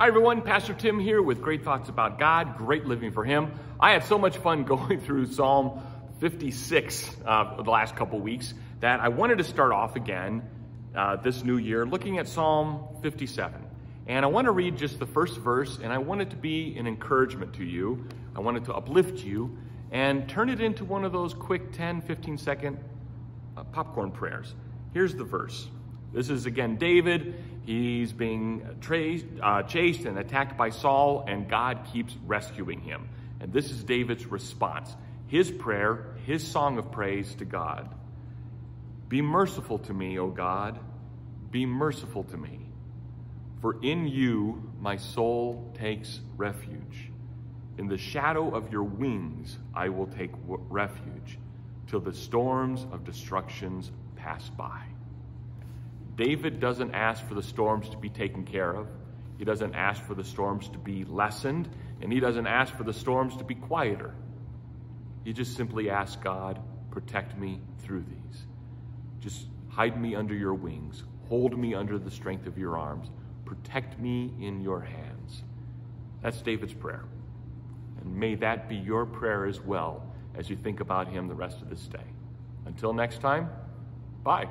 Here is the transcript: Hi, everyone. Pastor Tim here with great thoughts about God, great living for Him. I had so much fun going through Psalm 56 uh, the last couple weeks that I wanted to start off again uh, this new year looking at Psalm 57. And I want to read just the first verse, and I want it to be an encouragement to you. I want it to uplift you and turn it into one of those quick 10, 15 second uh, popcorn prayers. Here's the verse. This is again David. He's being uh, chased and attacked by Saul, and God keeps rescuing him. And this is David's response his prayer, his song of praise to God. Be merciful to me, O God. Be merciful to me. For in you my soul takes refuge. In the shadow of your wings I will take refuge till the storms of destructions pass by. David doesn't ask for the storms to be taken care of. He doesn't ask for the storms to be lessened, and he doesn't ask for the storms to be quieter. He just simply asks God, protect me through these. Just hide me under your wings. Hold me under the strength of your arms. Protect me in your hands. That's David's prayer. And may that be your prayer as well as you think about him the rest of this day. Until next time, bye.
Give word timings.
Hi, 0.00 0.08
everyone. 0.08 0.40
Pastor 0.40 0.72
Tim 0.72 0.98
here 0.98 1.20
with 1.20 1.42
great 1.42 1.62
thoughts 1.62 1.90
about 1.90 2.18
God, 2.18 2.56
great 2.56 2.86
living 2.86 3.12
for 3.12 3.22
Him. 3.22 3.52
I 3.78 3.92
had 3.92 4.02
so 4.04 4.16
much 4.16 4.38
fun 4.38 4.64
going 4.74 4.98
through 4.98 5.26
Psalm 5.26 5.82
56 6.20 7.18
uh, 7.26 7.62
the 7.62 7.70
last 7.70 7.96
couple 7.96 8.18
weeks 8.18 8.54
that 8.80 9.00
I 9.00 9.08
wanted 9.08 9.36
to 9.36 9.44
start 9.44 9.72
off 9.72 9.96
again 9.96 10.42
uh, 10.96 11.16
this 11.16 11.44
new 11.44 11.58
year 11.58 11.84
looking 11.84 12.16
at 12.16 12.28
Psalm 12.28 12.82
57. 13.02 13.62
And 14.06 14.24
I 14.24 14.28
want 14.28 14.46
to 14.46 14.52
read 14.52 14.78
just 14.78 14.98
the 14.98 15.04
first 15.04 15.36
verse, 15.36 15.78
and 15.82 15.92
I 15.92 15.98
want 15.98 16.22
it 16.22 16.30
to 16.30 16.36
be 16.36 16.78
an 16.78 16.86
encouragement 16.86 17.52
to 17.56 17.64
you. 17.64 18.06
I 18.34 18.40
want 18.40 18.56
it 18.56 18.64
to 18.64 18.74
uplift 18.74 19.22
you 19.22 19.54
and 19.90 20.26
turn 20.26 20.48
it 20.48 20.62
into 20.62 20.82
one 20.82 21.04
of 21.04 21.12
those 21.12 21.34
quick 21.34 21.72
10, 21.72 22.00
15 22.00 22.38
second 22.38 22.78
uh, 23.54 23.64
popcorn 23.64 24.12
prayers. 24.12 24.54
Here's 24.94 25.14
the 25.14 25.24
verse. 25.24 25.68
This 26.12 26.30
is 26.30 26.46
again 26.46 26.76
David. 26.76 27.34
He's 27.64 28.12
being 28.12 28.66
uh, 29.42 29.62
chased 29.62 30.04
and 30.04 30.18
attacked 30.18 30.56
by 30.56 30.70
Saul, 30.70 31.24
and 31.28 31.48
God 31.48 31.86
keeps 31.92 32.16
rescuing 32.26 32.80
him. 32.80 33.08
And 33.40 33.52
this 33.52 33.70
is 33.70 33.84
David's 33.84 34.26
response 34.26 34.94
his 35.28 35.48
prayer, 35.48 36.16
his 36.26 36.44
song 36.44 36.76
of 36.78 36.90
praise 36.90 37.32
to 37.36 37.44
God. 37.44 37.94
Be 39.08 39.22
merciful 39.22 39.78
to 39.78 39.94
me, 39.94 40.18
O 40.18 40.28
God. 40.28 40.80
Be 41.52 41.66
merciful 41.66 42.24
to 42.24 42.36
me. 42.36 42.66
For 43.60 43.80
in 43.80 44.08
you 44.08 44.72
my 44.80 44.96
soul 44.96 45.72
takes 45.78 46.20
refuge. 46.36 47.10
In 47.78 47.86
the 47.86 47.96
shadow 47.96 48.54
of 48.54 48.72
your 48.72 48.82
wings 48.82 49.56
I 49.72 49.90
will 49.90 50.08
take 50.08 50.32
refuge 50.46 51.38
till 51.86 52.00
the 52.00 52.12
storms 52.12 52.84
of 52.90 53.04
destructions 53.04 53.92
pass 54.16 54.48
by. 54.50 54.82
David 56.20 56.60
doesn't 56.60 56.94
ask 56.94 57.26
for 57.26 57.34
the 57.34 57.42
storms 57.42 57.88
to 57.88 57.96
be 57.96 58.10
taken 58.10 58.44
care 58.44 58.70
of. 58.70 58.86
He 59.38 59.46
doesn't 59.46 59.74
ask 59.74 60.04
for 60.04 60.14
the 60.14 60.22
storms 60.22 60.68
to 60.68 60.78
be 60.78 61.04
lessened, 61.04 61.66
and 62.02 62.12
he 62.12 62.20
doesn't 62.20 62.46
ask 62.46 62.76
for 62.76 62.84
the 62.84 62.92
storms 62.92 63.38
to 63.38 63.44
be 63.44 63.54
quieter. 63.54 64.14
He 65.24 65.32
just 65.32 65.56
simply 65.56 65.88
asks 65.88 66.16
God, 66.16 66.60
protect 66.90 67.38
me 67.38 67.62
through 67.78 68.02
these. 68.02 68.42
Just 69.20 69.46
hide 69.70 69.98
me 69.98 70.14
under 70.14 70.34
your 70.34 70.52
wings. 70.52 71.04
Hold 71.30 71.58
me 71.58 71.74
under 71.74 71.98
the 71.98 72.10
strength 72.10 72.46
of 72.46 72.58
your 72.58 72.76
arms. 72.76 73.10
Protect 73.46 73.98
me 73.98 74.30
in 74.38 74.60
your 74.60 74.82
hands. 74.82 75.42
That's 76.22 76.42
David's 76.42 76.74
prayer. 76.74 77.06
And 78.02 78.14
may 78.14 78.34
that 78.34 78.68
be 78.68 78.76
your 78.76 79.06
prayer 79.06 79.46
as 79.46 79.58
well 79.58 80.04
as 80.34 80.50
you 80.50 80.56
think 80.56 80.80
about 80.80 81.08
him 81.08 81.28
the 81.28 81.34
rest 81.34 81.62
of 81.62 81.70
this 81.70 81.86
day. 81.86 81.98
Until 82.66 82.92
next 82.92 83.22
time, 83.22 83.48
bye. 84.22 84.50